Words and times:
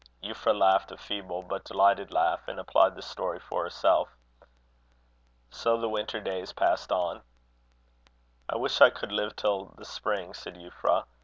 Euphra 0.23 0.51
laughed 0.57 0.91
a 0.91 0.97
feeble 0.97 1.43
but 1.43 1.63
delighted 1.63 2.11
laugh, 2.11 2.47
and 2.47 2.59
applied 2.59 2.95
the 2.95 3.03
story 3.03 3.39
for 3.39 3.61
herself. 3.63 4.17
So 5.51 5.79
the 5.79 5.89
winter 5.89 6.19
days 6.19 6.53
passed 6.53 6.91
on. 6.91 7.21
"I 8.49 8.57
wish 8.57 8.81
I 8.81 8.89
could 8.89 9.11
live 9.11 9.35
till 9.35 9.65
the 9.77 9.85
spring," 9.85 10.33
said 10.33 10.55
Euphra. 10.55 11.03